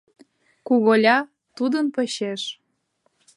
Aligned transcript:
Куголя— 0.67 1.17
тудын 1.57 1.85
почеш... 1.95 2.41